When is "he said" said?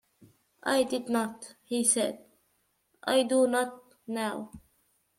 1.61-2.25